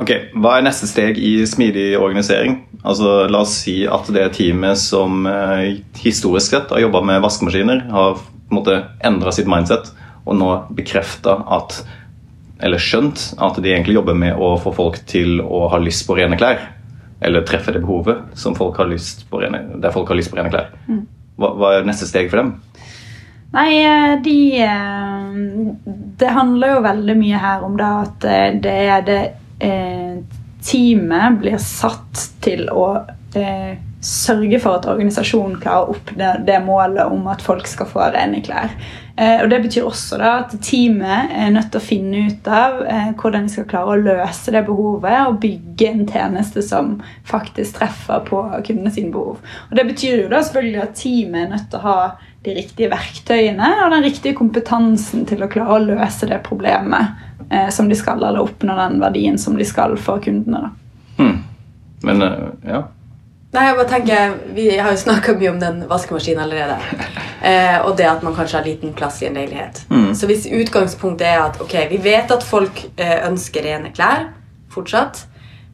Ok, 0.00 0.10
Hva 0.40 0.56
er 0.56 0.64
neste 0.64 0.88
steg 0.88 1.18
i 1.20 1.34
smidig 1.48 1.92
organisering? 2.00 2.62
Altså, 2.80 3.26
La 3.28 3.42
oss 3.44 3.52
si 3.66 3.82
at 3.84 4.08
det 4.14 4.30
teamet 4.38 4.80
som 4.80 5.26
eh, 5.28 5.80
historisk 6.00 6.54
sett 6.54 6.72
har 6.72 6.80
jobba 6.80 7.02
med 7.04 7.20
vaskemaskiner, 7.20 7.82
har 7.92 8.16
på 8.16 8.54
en 8.54 8.58
måte 8.62 8.78
endra 9.04 9.32
sitt 9.34 9.50
mindset 9.50 9.92
og 10.24 10.36
nå 10.40 10.50
bekrefta 10.76 11.40
at 11.56 11.82
Eller 12.60 12.80
skjønt 12.82 13.22
at 13.40 13.56
de 13.56 13.70
egentlig 13.70 13.94
jobber 13.96 14.16
med 14.20 14.36
å 14.36 14.50
få 14.60 14.72
folk 14.76 14.98
til 15.08 15.38
å 15.40 15.62
ha 15.72 15.78
lyst 15.80 16.04
på 16.04 16.16
rene 16.18 16.36
klær. 16.36 16.58
Eller 17.24 17.44
treffe 17.48 17.72
det 17.72 17.80
behovet 17.80 18.34
som 18.36 18.52
folk 18.56 18.76
har 18.76 18.88
lyst 18.90 19.22
på 19.30 19.40
rene, 19.40 19.62
der 19.80 19.94
folk 19.94 20.08
har 20.12 20.18
lyst 20.18 20.28
på 20.28 20.36
rene 20.36 20.52
klær. 20.52 20.68
Hva, 21.40 21.54
hva 21.56 21.70
er 21.78 21.88
neste 21.88 22.08
steg 22.08 22.28
for 22.28 22.42
dem? 22.42 22.50
Nei, 23.56 23.80
eh, 23.80 24.12
de 24.20 24.36
eh, 24.60 25.40
Det 26.20 26.34
handler 26.36 26.74
jo 26.74 26.84
veldig 26.84 27.16
mye 27.22 27.40
her 27.40 27.64
om 27.64 27.80
det 27.80 27.92
at 28.04 28.28
det 28.60 28.76
er 28.96 29.08
det 29.08 29.20
Teamet 29.60 31.38
blir 31.40 31.56
satt 31.60 32.26
til 32.44 32.66
å 32.72 32.86
eh, 33.36 33.78
sørge 34.00 34.58
for 34.62 34.78
at 34.78 34.88
organisasjonen 34.88 35.58
klarer 35.60 35.88
å 35.88 35.94
oppnå 35.94 36.32
det 36.46 36.58
målet 36.64 37.12
om 37.12 37.26
at 37.32 37.42
folk 37.44 37.68
skal 37.68 37.88
få 37.88 38.08
rene 38.14 38.40
klær. 38.44 38.72
Eh, 39.16 39.42
og 39.42 39.50
Det 39.52 39.60
betyr 39.66 39.88
også 39.88 40.18
da 40.20 40.32
at 40.42 40.54
teamet 40.64 41.34
er 41.36 41.52
nødt 41.52 41.68
til 41.72 41.80
å 41.80 41.84
finne 41.84 42.24
ut 42.30 42.48
av 42.48 42.80
eh, 42.84 43.10
hvordan 43.20 43.48
de 43.48 43.54
skal 43.54 43.68
klare 43.72 43.94
å 43.94 44.00
løse 44.00 44.54
det 44.54 44.64
behovet 44.68 45.18
og 45.26 45.40
bygge 45.42 45.90
en 45.90 46.06
tjeneste 46.08 46.64
som 46.64 46.98
faktisk 47.28 47.76
treffer 47.80 48.24
på 48.28 48.42
kundene 48.56 48.92
sine 48.94 49.12
behov. 49.12 49.40
Og 49.68 49.76
Det 49.76 49.86
betyr 49.92 50.24
jo 50.24 50.32
da 50.32 50.42
selvfølgelig 50.44 50.84
at 50.86 50.98
teamet 51.00 51.44
er 51.44 51.54
nødt 51.54 51.70
til 51.72 51.80
å 51.80 51.86
ha 51.88 51.98
de 52.40 52.56
riktige 52.56 52.88
verktøyene 52.88 53.74
og 53.84 53.90
den 53.92 54.06
riktige 54.06 54.36
kompetansen 54.38 55.26
til 55.28 55.44
å 55.44 55.50
klare 55.52 55.76
å 55.76 55.88
løse 55.90 56.28
det 56.30 56.40
problemet 56.46 57.04
eh, 57.04 57.29
som 57.74 57.88
de 57.90 57.96
skal, 57.98 58.22
eller 58.22 58.44
oppnå 58.44 58.76
den 58.78 59.00
verdien 59.02 59.38
som 59.38 59.56
de 59.58 59.64
skal 59.66 59.96
for 59.98 60.22
kundene. 60.22 60.68
da. 60.68 61.22
Hmm. 61.22 61.38
Men 62.00 62.22
eh, 62.22 62.38
ja. 62.66 62.82
Nei, 63.50 63.64
jeg 63.66 63.76
bare 63.80 63.90
tenker, 63.90 64.34
Vi 64.54 64.66
har 64.78 64.94
jo 64.94 65.00
snakka 65.00 65.34
mye 65.38 65.50
om 65.50 65.58
den 65.60 65.82
vaskemaskinen 65.90 66.44
allerede. 66.46 66.78
Eh, 67.40 67.78
og 67.88 67.94
det 67.96 68.04
at 68.04 68.20
man 68.20 68.34
kanskje 68.36 68.58
har 68.58 68.66
liten 68.68 68.90
plass 68.92 69.22
i 69.22 69.26
en 69.30 69.38
leilighet. 69.38 69.78
Mm. 69.88 70.10
Så 70.14 70.26
hvis 70.28 70.42
utgangspunktet 70.44 71.24
er 71.24 71.38
at 71.40 71.54
ok, 71.64 71.72
vi 71.88 71.96
vet 72.04 72.28
at 72.34 72.42
folk 72.44 72.82
eh, 73.00 73.14
ønsker 73.24 73.64
rene 73.64 73.94
klær 73.96 74.26
fortsatt, 74.68 75.22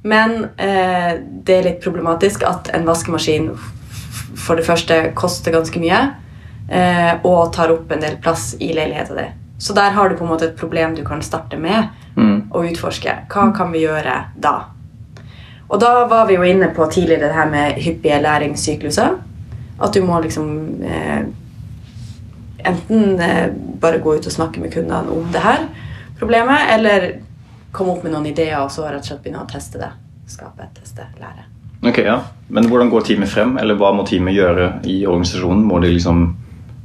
men 0.06 0.44
eh, 0.62 1.18
det 1.18 1.56
er 1.56 1.66
litt 1.66 1.80
problematisk 1.82 2.44
at 2.46 2.70
en 2.70 2.86
vaskemaskin 2.86 3.48
for 4.38 4.54
det 4.54 4.68
første 4.68 5.00
koster 5.18 5.56
ganske 5.58 5.82
mye 5.82 5.98
eh, 6.70 7.18
og 7.26 7.50
tar 7.58 7.74
opp 7.74 7.90
en 7.90 8.06
del 8.06 8.14
plass 8.22 8.52
i 8.62 8.70
leiligheta 8.78 9.18
din. 9.18 9.34
Så 9.58 9.72
der 9.74 9.90
har 9.96 10.08
du 10.08 10.16
på 10.16 10.24
en 10.24 10.30
måte 10.30 10.50
et 10.50 10.56
problem 10.56 10.94
du 10.96 11.04
kan 11.04 11.22
starte 11.22 11.56
med 11.56 11.88
Mm. 12.16 12.46
og 12.50 12.64
utforske. 12.64 13.12
Hva 13.28 13.50
kan 13.52 13.72
vi 13.72 13.82
gjøre 13.82 14.12
da? 14.40 14.52
Og 15.68 15.80
da 15.80 16.06
var 16.08 16.26
vi 16.26 16.34
jo 16.38 16.42
inne 16.42 16.70
på 16.72 16.86
tidligere 16.90 17.26
det 17.28 17.34
her 17.34 17.50
med 17.50 17.74
hyppige 17.82 18.22
læringssykluser. 18.22 19.10
At 19.82 19.92
du 19.94 20.00
må 20.04 20.20
liksom 20.22 20.46
eh, 20.82 21.26
enten 22.64 23.20
eh, 23.20 23.50
bare 23.80 23.98
gå 23.98 24.14
ut 24.16 24.26
og 24.26 24.32
snakke 24.32 24.60
med 24.60 24.72
kundene 24.72 25.12
om 25.12 25.28
det 25.32 25.42
her 25.44 25.66
problemet, 26.18 26.70
eller 26.72 27.10
komme 27.72 27.92
opp 27.92 28.06
med 28.06 28.14
noen 28.14 28.30
ideer 28.30 28.56
og 28.62 28.70
så 28.72 28.86
rett 28.86 29.02
og 29.04 29.10
slett 29.10 29.22
begynne 29.26 29.42
å 29.44 29.50
teste 29.50 29.78
det. 29.82 29.90
Skape, 30.26 30.70
teste, 30.80 31.04
lære. 31.20 31.44
Ok, 31.84 31.98
ja. 32.06 32.16
Men 32.48 32.70
hvordan 32.70 32.88
går 32.90 33.04
teamet 33.10 33.28
frem, 33.28 33.58
eller 33.60 33.76
hva 33.76 33.92
må 33.92 34.06
teamet 34.08 34.34
gjøre 34.34 34.70
i 34.88 35.02
organisasjonen? 35.06 35.66
Må 35.68 35.82
de 35.84 35.92
liksom 35.92 36.22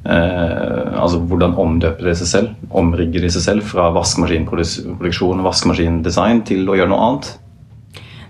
eh, 0.04 0.81
Altså 1.02 1.20
hvordan 1.20 1.56
omdøper 1.58 2.04
de 2.10 2.16
seg 2.16 2.28
selv? 2.28 2.50
omrigger 2.72 3.22
de 3.22 3.30
seg 3.34 3.42
selv 3.42 3.64
fra 3.68 3.90
vaskemaskinproduksjon 3.96 5.40
og 5.42 5.48
vaskemaskindesign 5.50 6.44
til 6.48 6.70
å 6.70 6.76
gjøre 6.78 6.90
noe 6.94 7.08
annet? 7.08 7.32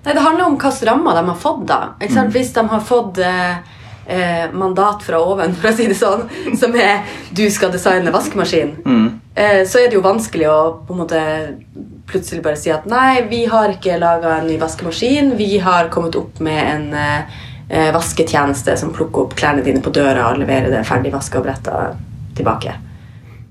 Nei, 0.05 0.13
Det 0.15 0.21
handler 0.25 0.45
om 0.47 0.57
hvilke 0.57 0.87
rammer 0.87 1.13
de 1.19 1.25
har 1.27 1.35
fått. 1.37 1.65
da. 1.67 1.81
Sant? 2.09 2.33
Hvis 2.33 2.53
de 2.53 2.63
har 2.67 2.79
fått 2.81 3.19
eh, 3.19 3.57
eh, 4.07 4.47
mandat 4.53 5.03
fra 5.03 5.19
oven, 5.21 5.53
for 5.59 5.69
å 5.69 5.73
si 5.77 5.85
det 5.87 5.95
sånn, 5.99 6.23
som 6.57 6.73
er 6.75 7.03
'du 7.33 7.49
skal 7.49 7.71
designe 7.71 8.11
vaskemaskin', 8.11 8.75
Mm. 8.85 9.19
eh, 9.35 9.61
så 9.65 9.79
er 9.79 9.89
det 9.89 9.93
jo 9.93 10.01
vanskelig 10.01 10.47
å 10.49 10.85
på 10.87 10.93
en 10.93 10.99
måte 11.05 11.21
plutselig 12.07 12.41
bare 12.43 12.57
si 12.57 12.71
at 12.71 12.85
'nei, 12.87 13.27
vi 13.29 13.45
har 13.45 13.69
ikke 13.69 13.99
laga 13.99 14.39
en 14.39 14.47
ny 14.47 14.57
vaskemaskin', 14.57 15.37
vi 15.37 15.57
har 15.59 15.89
kommet 15.89 16.15
opp 16.15 16.39
med 16.39 16.63
en 16.75 16.93
eh, 16.93 17.21
eh, 17.69 17.91
vasketjeneste 17.93 18.77
som 18.77 18.91
plukker 18.91 19.21
opp 19.21 19.35
klærne 19.35 19.63
dine 19.63 19.79
på 19.81 19.91
døra 19.93 20.31
og 20.31 20.39
leverer 20.39 20.69
det 20.71 20.85
ferdig 20.85 21.11
vaska 21.13 21.37
og 21.37 21.45
bretta 21.45 21.95
tilbake. 22.41 22.79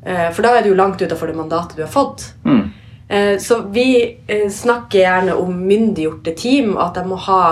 Eh, 0.07 0.31
for 0.33 0.43
da 0.43 0.57
er 0.57 0.65
du 0.65 0.71
jo 0.73 0.79
langt 0.79 1.03
utafor 1.03 1.29
det 1.29 1.37
mandatet 1.37 1.77
du 1.77 1.83
har 1.85 1.93
fått. 1.93 2.33
Mm. 2.45 2.71
Eh, 3.09 3.39
Så 3.39 3.61
vi 3.73 4.17
eh, 4.27 4.49
snakker 4.51 4.99
gjerne 4.99 5.35
om 5.35 5.53
myndiggjorte 5.67 6.35
team, 6.37 6.77
og 6.77 6.89
at 6.89 6.95
de 7.01 7.09
må 7.09 7.17
ha 7.17 7.43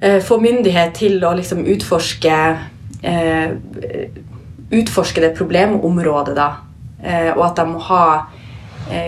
få 0.00 0.38
myndighet 0.40 0.94
til 0.96 1.18
å 1.28 1.34
liksom 1.36 1.58
utforske 1.68 2.36
Utforske 4.70 5.20
det 5.20 5.34
problemområdet, 5.36 6.32
da. 6.38 6.46
Og 7.34 7.42
at 7.44 7.58
de 7.58 7.66
må 7.68 7.82
ha 7.84 8.04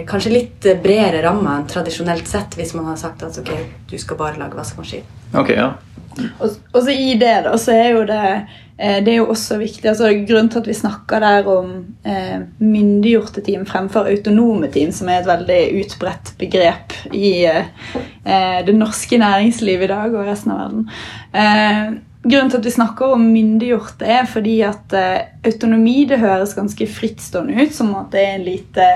kanskje 0.05 0.33
litt 0.35 0.69
bredere 0.85 1.23
rammer 1.25 1.55
enn 1.55 1.65
tradisjonelt 1.71 2.29
sett, 2.29 2.59
hvis 2.61 2.75
man 2.77 2.91
har 2.91 3.01
sagt 3.01 3.25
at 3.25 3.39
ok, 3.41 3.55
du 3.89 3.97
skal 3.97 4.21
bare 4.21 4.37
lage 4.43 4.59
vaskemaskin. 4.59 5.09
Ok, 5.33 5.55
ja. 5.57 5.71
Og, 6.19 6.59
og 6.73 6.83
så 6.83 6.93
i 6.93 7.15
det 7.21 7.39
da, 7.47 7.55
så 7.61 7.75
er 7.77 7.89
jo 7.97 8.05
det 8.09 8.21
eh, 8.27 8.99
det 9.05 9.13
er 9.13 9.19
jo 9.21 9.31
også 9.31 9.59
viktig, 9.61 9.85
altså 9.89 10.11
Grunnen 10.27 10.51
til 10.51 10.63
at 10.63 10.71
vi 10.71 10.75
snakker 10.75 11.23
der 11.23 11.49
om 11.51 11.75
eh, 12.09 12.39
myndiggjorte 12.59 13.45
team 13.47 13.67
fremfor 13.69 14.11
autonome 14.11 14.71
team, 14.75 14.93
som 14.93 15.11
er 15.11 15.23
et 15.23 15.31
veldig 15.31 15.61
utbredt 15.83 16.33
begrep 16.41 16.97
i 17.15 17.35
eh, 17.47 18.59
det 18.67 18.75
norske 18.75 19.19
næringslivet 19.23 19.87
i 19.87 19.93
dag 19.93 20.17
og 20.17 20.27
resten 20.27 20.55
av 20.55 20.65
verden. 20.65 20.89
Eh, 21.35 22.01
grunnen 22.23 22.51
til 22.51 22.61
at 22.61 22.67
vi 22.67 22.73
snakker 22.73 23.15
om 23.17 23.23
myndiggjort, 23.33 24.03
er 24.07 24.27
fordi 24.31 24.55
at 24.67 24.95
eh, 24.95 25.25
autonomi 25.49 26.05
det 26.11 26.21
høres 26.23 26.55
ganske 26.55 26.87
frittstående 26.87 27.57
ut, 27.65 27.73
som 27.75 27.91
at 27.99 28.13
det 28.15 28.23
er 28.23 28.37
en 28.37 28.45
lite, 28.47 28.89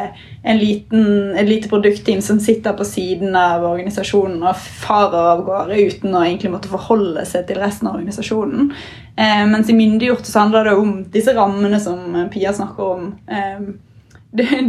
en 0.47 0.61
liten, 0.61 1.09
et 1.35 1.49
lite 1.49 1.71
produktteam 1.73 2.23
som 2.23 2.39
sitter 2.43 2.77
på 2.79 2.87
siden 2.87 3.35
av 3.39 3.67
organisasjonen 3.67 4.45
og 4.47 4.61
farer 4.61 5.33
av 5.33 5.43
gårde 5.49 5.81
uten 5.89 6.15
å 6.15 6.23
egentlig 6.23 6.53
måtte 6.55 6.71
forholde 6.71 7.25
seg 7.27 7.49
til 7.49 7.59
resten 7.63 7.91
av 7.91 7.99
organisasjonen. 7.99 8.71
Eh, 9.17 9.43
mens 9.51 9.73
i 9.73 9.79
myndiggjort 9.79 10.29
så 10.29 10.45
handler 10.45 10.71
det 10.71 10.77
om 10.79 10.95
disse 11.11 11.35
rammene 11.35 11.83
som 11.83 12.15
eh, 12.15 12.31
Pia 12.31 12.55
snakker 12.55 12.95
om. 12.95 13.11
Eh, 13.27 13.67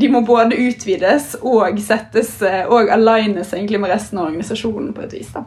de, 0.01 0.09
må 0.09 0.21
både 0.25 0.57
utvides 0.57 1.35
og 1.41 1.77
settes 1.83 2.39
eh, 2.45 2.63
og 2.65 2.89
alignes 2.93 3.53
egentlig 3.53 3.81
med 3.83 3.91
resten 3.91 4.17
av 4.17 4.31
organisasjonen 4.31 4.93
på 4.95 5.05
et 5.05 5.15
vis. 5.19 5.29
da. 5.35 5.45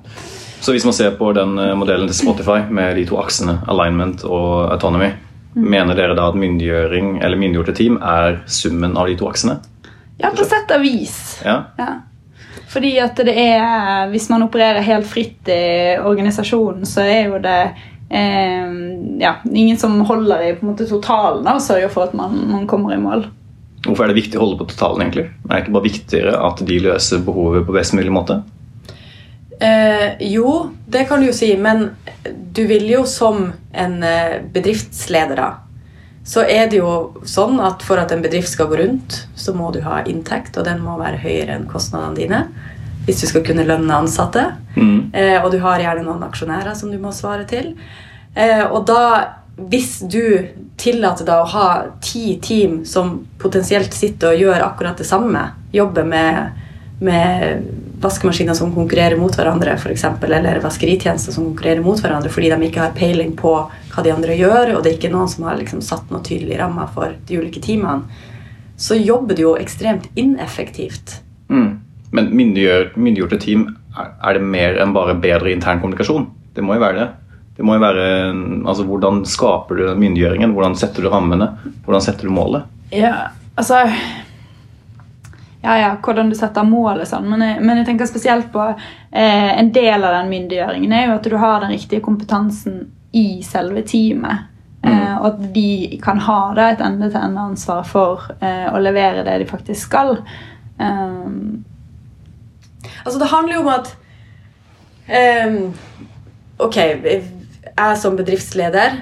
Så 0.61 0.75
hvis 0.75 0.85
man 0.85 0.95
ser 0.95 1.17
på 1.17 1.33
den 1.37 1.59
eh, 1.59 1.75
modellen 1.79 2.09
til 2.11 2.19
Spotify 2.19 2.61
med 2.69 2.97
de 3.01 3.07
to 3.09 3.17
aksene, 3.21 3.59
alignment 3.71 4.25
og 4.29 4.71
autonomy, 4.75 5.11
mener 5.55 5.97
dere 5.99 6.15
da 6.15 6.29
at 6.31 6.39
myndiggjøring 6.39 7.17
eller 7.25 7.41
myndiggjorte 7.41 7.75
team 7.79 7.97
er 8.05 8.43
summen 8.47 8.95
av 9.01 9.09
de 9.09 9.17
to 9.19 9.29
aksene? 9.31 9.57
Ja, 10.21 10.31
på 10.37 10.45
sett 10.45 10.71
og 10.77 10.85
vis. 10.85 11.17
Ja? 11.47 11.57
Ja. 11.81 11.91
Fordi 12.71 12.93
at 13.03 13.19
det 13.27 13.35
er 13.35 14.11
Hvis 14.13 14.29
man 14.31 14.45
opererer 14.45 14.85
helt 14.85 15.09
fritt 15.09 15.49
i 15.51 15.97
organisasjonen, 15.97 16.87
så 16.87 17.03
er 17.03 17.33
jo 17.33 17.41
det 17.43 17.59
eh, 18.13 18.77
ja, 19.23 19.35
ingen 19.49 19.79
som 19.81 19.99
holder 20.07 20.45
i 20.45 20.55
på 20.59 20.67
en 20.67 20.73
måte 20.75 20.87
totalen 20.91 21.49
og 21.51 21.65
sørger 21.65 21.91
for 21.91 22.11
at 22.11 22.15
man, 22.15 22.37
man 22.53 22.69
kommer 22.71 22.95
i 22.95 23.01
mål. 23.01 23.27
Hvorfor 23.87 24.05
er 24.05 24.13
det 24.13 24.21
viktig 24.21 24.37
å 24.37 24.45
holde 24.45 24.61
på 24.61 24.69
totalen, 24.75 25.07
egentlig? 25.07 25.31
Er 25.49 25.55
det 25.55 25.63
ikke 25.65 25.77
bare 25.79 25.89
viktigere 25.89 26.41
at 26.51 26.61
de 26.69 26.81
løser 26.85 27.23
behovet 27.25 27.65
på 27.65 27.75
best 27.75 27.97
mulig 27.97 28.13
måte? 28.13 28.43
Eh, 29.61 30.17
jo, 30.33 30.71
det 30.89 31.05
kan 31.09 31.21
du 31.21 31.29
jo 31.29 31.37
si, 31.37 31.53
men 31.61 31.91
du 32.53 32.63
vil 32.67 32.87
jo 32.89 33.05
som 33.09 33.51
en 33.73 34.03
eh, 34.07 34.41
bedriftsleder 34.53 35.37
da, 35.37 35.51
så 36.25 36.45
er 36.49 36.69
det 36.71 36.81
jo 36.81 37.21
sånn 37.29 37.61
at 37.65 37.85
for 37.85 38.01
at 38.01 38.13
en 38.15 38.23
bedrift 38.25 38.53
skal 38.53 38.71
gå 38.71 38.79
rundt, 38.81 39.23
så 39.37 39.53
må 39.57 39.71
du 39.75 39.81
ha 39.85 40.03
inntekt, 40.09 40.57
og 40.57 40.65
den 40.69 40.81
må 40.85 40.97
være 41.01 41.21
høyere 41.21 41.57
enn 41.57 41.69
kostnadene 41.71 42.17
dine 42.17 42.45
hvis 43.07 43.23
du 43.23 43.27
skal 43.31 43.45
kunne 43.45 43.65
lønne 43.67 43.97
ansatte. 43.97 44.45
Mm. 44.77 45.11
Eh, 45.17 45.37
og 45.41 45.51
du 45.53 45.59
har 45.65 45.83
gjerne 45.83 46.05
noen 46.07 46.25
aksjonærer 46.27 46.77
som 46.79 46.93
du 46.93 46.99
må 47.01 47.13
svare 47.17 47.47
til. 47.49 47.73
Eh, 48.35 48.65
og 48.69 48.85
da, 48.89 49.03
hvis 49.57 49.99
du 50.05 50.23
tillater 50.81 51.27
deg 51.29 51.43
å 51.43 51.51
ha 51.55 51.69
ti 52.05 52.37
team 52.43 52.83
som 52.89 53.19
potensielt 53.41 53.97
sitter 53.97 54.35
og 54.35 54.45
gjør 54.45 54.67
akkurat 54.69 55.01
det 55.01 55.09
samme, 55.09 55.43
jobber 55.75 56.07
med, 56.09 56.61
med 57.01 57.67
vaskemaskiner 58.01 58.57
som 58.57 58.73
konkurrerer 58.75 59.19
mot 59.21 59.35
hverandre, 59.37 59.77
for 59.81 59.93
eksempel, 59.93 60.33
eller 60.33 60.61
vaskeritjenester 60.65 61.35
som 61.35 61.51
konkurrerer 61.51 61.85
mot 61.85 62.01
hverandre 62.01 62.33
fordi 62.33 62.51
de 62.53 62.69
ikke 62.69 62.83
har 62.83 62.97
peiling 62.97 63.35
på 63.37 63.53
hva 63.93 64.05
de 64.05 64.15
andre 64.15 64.37
gjør, 64.39 64.75
og 64.77 64.83
det 64.83 64.93
er 64.93 64.99
ikke 64.99 65.13
noen 65.13 65.29
som 65.29 65.47
har 65.49 65.59
liksom 65.61 65.83
satt 65.85 66.11
noen 66.13 66.25
tydelige 66.27 66.61
rammer 66.63 66.89
for 66.95 67.17
de 67.29 67.41
ulike 67.41 67.63
teamene, 67.65 68.09
så 68.81 68.97
jobber 68.97 69.37
du 69.37 69.45
jo 69.45 69.57
ekstremt 69.61 70.09
ineffektivt. 70.17 71.19
Mm. 71.53 71.81
Men 72.17 72.31
myndiggjorte 72.33 73.39
team, 73.43 73.67
er 74.01 74.39
det 74.39 74.43
mer 74.43 74.79
enn 74.81 74.95
bare 74.97 75.19
bedre 75.21 75.53
intern 75.53 75.83
kommunikasjon? 75.83 76.31
Det 76.57 76.65
må 76.65 76.79
jo 76.79 76.85
være 76.87 76.99
det. 77.03 77.09
Det 77.59 77.67
må 77.67 77.77
jo 77.77 77.83
være, 77.83 78.05
altså 78.65 78.87
Hvordan 78.89 79.21
skaper 79.29 79.77
du 79.77 79.85
myndiggjøringen? 80.01 80.55
Hvordan 80.57 80.79
setter 80.81 81.05
du 81.05 81.11
rammene? 81.13 81.51
Hvordan 81.85 82.07
setter 82.07 82.31
du 82.31 82.33
målet? 82.33 82.65
Ja, 82.95 83.35
altså 83.61 83.83
ja, 85.63 85.79
ja, 85.79 85.91
hvordan 86.03 86.31
du 86.31 86.37
setter 86.39 86.65
mål 86.65 87.03
og 87.03 87.09
sånn, 87.09 87.27
men, 87.29 87.45
men 87.61 87.81
jeg 87.81 87.91
tenker 87.91 88.09
spesielt 88.09 88.49
på 88.53 88.63
eh, 88.71 89.51
en 89.61 89.73
del 89.75 89.99
av 90.01 90.17
den 90.17 90.31
myndiggjøringen 90.33 90.95
er 90.97 91.09
jo 91.09 91.17
at 91.19 91.29
du 91.29 91.37
har 91.41 91.61
den 91.65 91.75
riktige 91.75 92.05
kompetansen 92.05 92.87
i 93.17 93.43
selve 93.45 93.83
teamet. 93.85 94.47
Eh, 94.81 95.17
og 95.19 95.27
at 95.35 95.41
de 95.53 95.99
kan 96.01 96.23
ha 96.25 96.39
da 96.57 96.71
et 96.73 96.81
ende-til-ende-ansvar 96.81 97.83
for 97.85 98.31
eh, 98.41 98.71
å 98.73 98.81
levere 98.81 99.27
det 99.27 99.43
de 99.43 99.51
faktisk 99.51 99.91
skal. 99.91 100.17
Um, 100.81 101.67
Altså, 103.05 103.19
det 103.19 103.31
handler 103.31 103.55
jo 103.55 103.61
om 103.61 103.73
at 103.73 103.91
um, 105.47 105.75
Ok, 106.61 106.77
jeg 106.77 107.97
som 107.97 108.17
bedriftsleder 108.19 108.99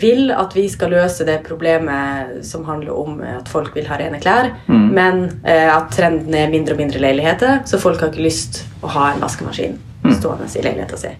vil 0.00 0.30
at 0.32 0.54
vi 0.56 0.62
skal 0.72 0.94
løse 0.94 1.26
det 1.28 1.42
problemet 1.44 2.38
som 2.48 2.62
handler 2.64 2.96
om 2.96 3.18
at 3.20 3.50
folk 3.52 3.74
vil 3.76 3.84
ha 3.90 3.98
rene 4.00 4.16
klær, 4.22 4.48
men 4.66 5.26
eh, 5.44 5.68
at 5.68 5.90
trenden 5.92 6.32
er 6.32 6.48
mindre 6.48 6.72
og 6.72 6.80
mindre 6.80 7.02
leiligheter, 7.02 7.60
så 7.68 7.80
folk 7.82 8.00
har 8.00 8.08
ikke 8.08 8.24
lyst 8.24 8.62
å 8.80 8.88
ha 8.94 9.10
en 9.12 9.20
vaskemaskin 9.20 9.76
stående 10.16 10.48
i 10.56 10.64
leiligheta 10.64 10.96
si. 10.96 11.12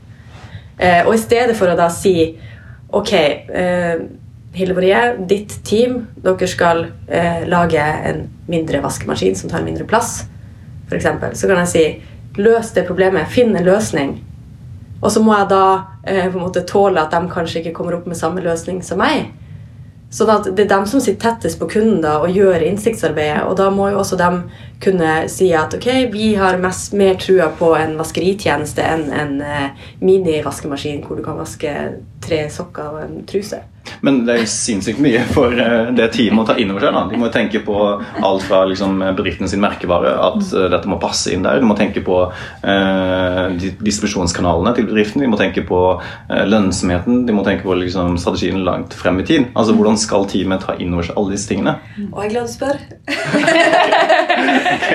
Eh, 0.79 1.03
og 1.05 1.13
i 1.15 1.21
stedet 1.21 1.57
for 1.59 1.69
å 1.69 1.77
da 1.79 1.91
si 1.93 2.17
Ok, 2.93 3.13
eh, 3.13 4.01
Hilde 4.53 4.75
Marie, 4.77 4.99
ditt 5.29 5.55
team, 5.65 5.95
dere 6.21 6.49
skal 6.51 6.83
eh, 7.09 7.47
lage 7.49 7.81
en 7.81 8.27
mindre 8.53 8.83
vaskemaskin 8.85 9.37
som 9.39 9.49
tar 9.49 9.65
mindre 9.65 9.87
plass, 9.89 10.27
eksempel, 10.93 11.33
så 11.33 11.49
kan 11.49 11.63
jeg 11.63 11.71
si 11.71 12.43
løs 12.43 12.75
det 12.77 12.85
problemet, 12.85 13.31
finn 13.33 13.57
en 13.57 13.65
løsning. 13.65 14.13
Og 15.03 15.11
så 15.11 15.23
må 15.23 15.35
jeg 15.35 15.51
da 15.51 15.65
eh, 16.07 16.29
på 16.31 16.39
en 16.39 16.45
måte 16.47 16.65
tåle 16.69 17.03
at 17.03 17.15
de 17.15 17.31
kanskje 17.31 17.61
ikke 17.61 17.75
kommer 17.77 17.99
opp 17.99 18.07
med 18.07 18.19
samme 18.19 18.43
løsning 18.45 18.83
som 18.87 19.03
meg. 19.03 19.33
Sånn 20.13 20.29
at 20.29 20.45
det 20.53 20.67
er 20.67 20.69
dem 20.75 20.85
som 20.87 21.01
sitter 21.01 21.23
tettest 21.25 21.57
på 21.57 21.71
kunden 21.73 22.03
da, 22.05 22.19
og 22.21 22.35
gjør 22.37 22.63
innsiktsarbeidet. 22.67 23.47
Og 23.49 23.57
da 23.57 23.71
må 23.73 23.89
jo 23.91 24.03
også 24.03 24.19
dem 24.21 24.43
kunne 24.85 25.23
si 25.33 25.49
at 25.57 25.73
ok, 25.79 25.89
vi 26.13 26.35
har 26.37 26.61
mest 26.61 26.93
mer 26.99 27.17
trua 27.21 27.49
på 27.57 27.73
en 27.79 27.97
vaskeritjeneste 27.97 28.85
enn 28.85 29.07
en 29.17 29.39
eh, 29.41 29.87
mini-vaskemaskin 30.05 31.01
hvor 31.07 31.17
du 31.17 31.25
kan 31.25 31.41
vaske 31.41 31.73
tre 32.23 32.43
sokker 32.53 32.99
og 32.99 33.07
en 33.07 33.23
truse. 33.29 33.63
Men 34.03 34.23
det 34.27 34.35
er 34.35 34.49
sinnssykt 34.51 34.99
mye 35.03 35.21
for 35.31 35.55
eh, 35.55 35.93
det 35.95 36.09
teamet 36.17 36.43
å 36.43 36.47
ta 36.51 36.57
inn 36.59 36.73
over 36.73 36.83
seg. 36.83 36.95
da. 36.97 37.03
De 37.13 37.21
må 37.21 37.29
tenke 37.35 37.61
på 37.63 37.77
alt 38.03 38.47
fra 38.49 38.65
liksom, 38.67 38.99
sin 39.47 39.63
merkevare, 39.63 40.15
at 40.27 40.49
eh, 40.51 40.69
dette 40.73 40.91
må 40.91 40.99
passe 41.03 41.31
inn 41.31 41.45
der. 41.47 41.61
De 41.63 41.69
må 41.69 41.77
tenke 41.79 42.03
på 42.03 42.19
eh, 42.27 43.45
distribusjonskanalene 43.79 44.75
til 44.75 44.89
bedriften. 44.91 45.23
De 45.23 45.31
må 45.31 45.39
tenke 45.39 45.63
på 45.69 45.81
eh, 46.03 46.43
lønnsomheten. 46.51 47.23
De 47.29 47.37
må 47.37 47.45
tenke 47.47 47.67
på 47.67 47.79
liksom, 47.79 48.19
strategien 48.19 48.65
langt 48.67 48.97
frem 48.99 49.23
i 49.23 49.27
tid. 49.29 49.51
Altså 49.55 49.77
Hvordan 49.79 50.01
skal 50.01 50.27
teamet 50.31 50.67
ta 50.67 50.75
inn 50.83 50.95
over 50.97 51.07
seg 51.07 51.19
alle 51.21 51.37
disse 51.37 51.53
tingene? 51.53 51.79
Og 52.11 52.25
jeg 52.25 52.27
er 52.31 52.35
glad 52.35 52.51
du 52.51 52.55
spør. 52.57 52.77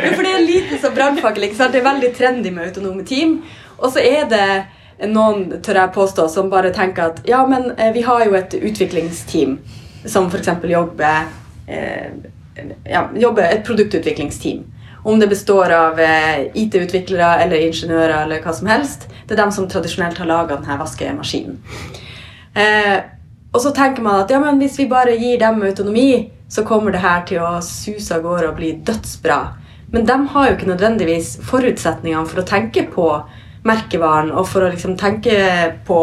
Jo, 0.03 0.11
For 0.17 0.23
det 0.25 0.33
er 0.33 0.43
lite 0.43 0.81
som 0.83 0.95
brannfakkel. 0.97 1.47
Det 1.47 1.79
er 1.79 1.91
veldig 1.93 2.11
trendy 2.17 2.51
med 2.51 2.73
autonome 2.73 3.07
team. 3.07 3.39
Og 3.77 3.93
så 3.93 4.03
er 4.03 4.27
det 4.27 4.47
noen, 5.05 5.59
tør 5.61 5.81
jeg 5.81 5.93
påstå, 5.93 6.27
som 6.29 6.49
bare 6.49 6.73
tenker 6.73 7.11
at 7.11 7.21
ja, 7.29 7.43
men 7.47 7.71
eh, 7.77 7.93
vi 7.93 8.01
har 8.07 8.25
jo 8.25 8.37
et 8.37 8.55
utviklingsteam 8.57 9.59
som 10.07 10.29
f.eks. 10.31 10.49
jobber 10.63 11.27
eh, 11.67 12.09
ja, 12.83 13.09
jobber 13.15 13.43
et 13.43 13.65
produktutviklingsteam. 13.65 14.63
Om 15.03 15.19
det 15.19 15.27
består 15.27 15.71
av 15.71 15.99
eh, 15.99 16.47
IT-utviklere 16.53 17.43
eller 17.43 17.67
ingeniører 17.67 18.23
eller 18.23 18.41
hva 18.43 18.53
som 18.53 18.67
helst. 18.67 19.07
Det 19.27 19.35
er 19.35 19.43
dem 19.43 19.53
som 19.55 19.67
tradisjonelt 19.69 20.17
har 20.19 20.27
laga 20.27 20.57
denne 20.57 20.79
vaskemaskinen. 20.81 21.61
Eh, 22.57 22.97
og 23.53 23.61
så 23.63 23.71
tenker 23.75 24.03
man 24.03 24.23
at 24.23 24.31
ja, 24.33 24.41
men 24.43 24.59
hvis 24.61 24.79
vi 24.79 24.89
bare 24.89 25.15
gir 25.15 25.39
dem 25.39 25.61
autonomi, 25.63 26.27
så 26.49 26.63
kommer 26.67 26.91
det 26.91 27.03
her 27.03 27.23
til 27.27 27.43
å 27.43 27.57
suse 27.63 28.15
av 28.15 28.25
gårde 28.25 28.51
og 28.51 28.59
bli 28.59 28.73
dødsbra. 28.87 29.39
Men 29.93 30.07
de 30.07 30.17
har 30.33 30.47
jo 30.47 30.55
ikke 30.57 30.71
nødvendigvis 30.73 31.37
forutsetningene 31.47 32.27
for 32.27 32.41
å 32.41 32.47
tenke 32.47 32.83
på 32.91 33.07
merkevaren 33.67 34.31
og 34.31 34.47
for 34.49 34.65
å 34.65 34.71
liksom 34.71 34.95
tenke 34.99 35.37
på 35.87 35.99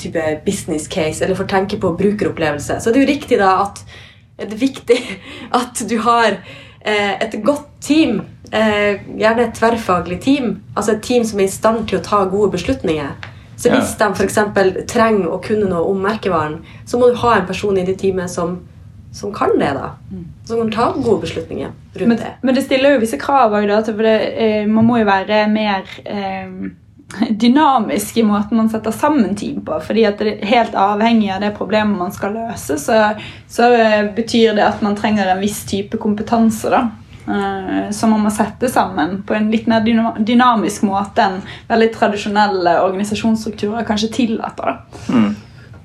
type 0.00 0.24
business 0.46 0.88
case 0.90 1.24
eller 1.24 1.38
for 1.38 1.48
å 1.48 1.52
tenke 1.52 1.80
på 1.80 1.94
brukeropplevelse. 1.98 2.80
Så 2.80 2.92
det 2.92 3.00
er 3.00 3.06
jo 3.06 3.12
riktig 3.12 3.40
da 3.42 3.54
at 3.64 3.82
det 4.38 4.52
er 4.52 4.60
viktig 4.60 4.98
at 5.60 5.82
du 5.90 5.96
har 6.04 6.38
eh, 6.80 7.14
et 7.18 7.38
godt 7.44 7.66
team, 7.84 8.22
eh, 8.52 9.02
gjerne 9.18 9.48
et 9.48 9.58
tverrfaglig 9.58 10.20
team, 10.24 10.56
altså 10.74 10.94
et 10.94 11.02
team 11.04 11.26
som 11.26 11.40
er 11.40 11.50
i 11.50 11.56
stand 11.58 11.88
til 11.90 12.00
å 12.00 12.06
ta 12.06 12.22
gode 12.30 12.54
beslutninger. 12.56 13.34
Så 13.58 13.72
hvis 13.74 13.96
de 13.98 14.06
eksempel 14.22 14.68
trenger 14.86 15.32
å 15.34 15.40
kunne 15.42 15.66
noe 15.66 15.82
om 15.90 16.02
merkevaren, 16.02 16.60
så 16.86 16.98
må 17.00 17.08
du 17.10 17.16
ha 17.18 17.32
en 17.34 17.46
person 17.48 17.74
i 17.74 17.82
det 17.86 17.96
teamet 17.98 18.30
som, 18.30 18.60
som 19.10 19.32
kan 19.34 19.56
det. 19.58 19.72
da. 19.74 19.88
Som 20.46 20.60
kan 20.62 20.70
ta 20.76 20.86
gode 20.94 21.24
beslutninger 21.24 21.72
rundt 21.98 22.12
men, 22.12 22.20
det. 22.20 22.36
men 22.46 22.54
det 22.54 22.62
stiller 22.68 22.94
jo 22.94 23.00
visse 23.02 23.18
krav 23.18 23.56
òg, 23.58 23.66
da, 23.66 23.80
for 23.82 24.06
det, 24.06 24.18
eh, 24.38 24.68
Man 24.70 24.86
må 24.86 25.00
jo 25.00 25.08
være 25.08 25.40
mer 25.50 25.90
eh, 26.04 26.46
dynamisk 27.30 28.16
i 28.16 28.22
måten 28.22 28.56
man 28.56 28.68
setter 28.68 28.90
sammen 28.90 29.34
team 29.36 29.60
på. 29.64 29.80
fordi 29.80 30.04
at 30.04 30.18
det 30.18 30.32
er 30.32 30.46
Helt 30.46 30.74
avhengig 30.74 31.30
av 31.32 31.40
det 31.40 31.54
problemet 31.56 31.98
man 31.98 32.12
skal 32.12 32.34
løse, 32.36 32.78
så, 32.78 33.14
så 33.48 33.72
eh, 33.74 34.14
betyr 34.14 34.56
det 34.58 34.66
at 34.66 34.82
man 34.84 34.96
trenger 34.96 35.26
en 35.26 35.40
viss 35.40 35.64
type 35.68 35.96
kompetanse. 35.98 36.70
da. 36.70 36.88
eh, 37.28 37.90
som 37.90 38.10
man 38.10 38.24
må 38.24 38.30
sette 38.30 38.68
sammen 38.68 39.22
på 39.22 39.34
en 39.34 39.50
litt 39.50 39.66
mer 39.66 39.84
dynamisk 40.18 40.82
måte 40.88 41.24
enn 41.24 41.42
veldig 41.68 41.90
tradisjonelle 41.96 42.78
organisasjonsstrukturer 42.84 43.84
kanskje 43.88 44.12
tillater. 44.12 44.80
Mm. 45.08 45.34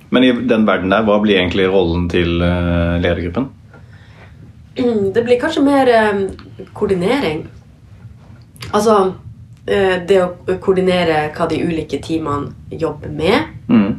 Men 0.10 0.24
i 0.24 0.32
den 0.32 0.68
verden 0.68 0.92
der, 0.94 1.04
hva 1.04 1.18
blir 1.24 1.40
egentlig 1.40 1.68
rollen 1.72 2.08
til 2.12 2.40
eh, 2.44 3.00
ledergruppen? 3.02 3.50
Det 4.76 5.22
blir 5.22 5.38
kanskje 5.38 5.62
mer 5.62 5.90
koordinering. 6.74 7.44
Altså 8.74 9.14
det 9.64 10.18
å 10.20 10.58
koordinere 10.60 11.30
hva 11.36 11.46
de 11.48 11.62
ulike 11.64 12.02
teamene 12.04 12.52
jobber 12.76 13.10
med. 13.16 13.40
Mm. 13.72 13.94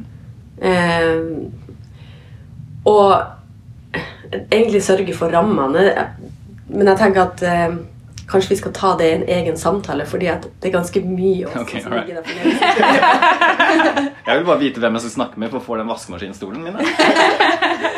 Eh, 0.61 1.17
og 2.85 3.15
egentlig 4.51 4.83
sørge 4.85 5.15
for 5.17 5.33
rammene. 5.33 5.91
Men 6.69 6.87
jeg 6.91 7.01
tenker 7.01 7.23
at 7.25 7.43
eh, 7.49 7.77
kanskje 8.31 8.55
vi 8.55 8.59
skal 8.61 8.73
ta 8.77 8.93
det 8.99 9.09
i 9.09 9.17
en 9.19 9.27
egen 9.39 9.57
samtale, 9.61 10.07
fordi 10.09 10.27
det 10.27 10.69
er 10.69 10.75
ganske 10.75 11.01
mye 11.05 11.47
også 11.49 11.61
okay, 11.65 11.83
som 11.85 11.93
ligger 11.93 12.15
der. 12.21 12.25
Jeg 14.27 14.39
vil 14.39 14.47
bare 14.49 14.61
vite 14.61 14.81
hvem 14.81 14.97
jeg 14.99 15.07
skal 15.07 15.17
snakke 15.19 15.41
med 15.41 15.53
for 15.53 15.61
å 15.61 15.67
få 15.67 15.81
den 15.81 15.91
vaskemaskinstolen 15.91 16.65
min. 16.65 16.77